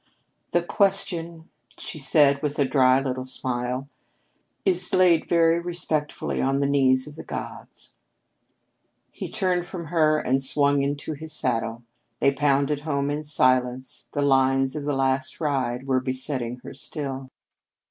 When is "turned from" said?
9.29-9.89